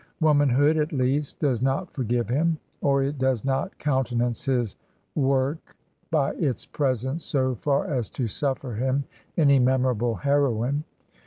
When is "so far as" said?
7.23-8.09